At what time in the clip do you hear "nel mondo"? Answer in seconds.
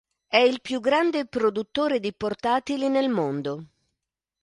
2.89-3.67